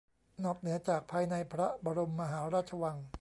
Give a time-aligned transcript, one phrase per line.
[0.43, 2.97] นอกเหนือจากภายในพระบรมมหาราชวัง